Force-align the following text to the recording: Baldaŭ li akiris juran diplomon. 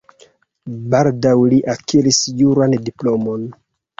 Baldaŭ 0.93 1.33
li 1.51 1.59
akiris 1.75 2.21
juran 2.41 2.75
diplomon. 2.91 3.47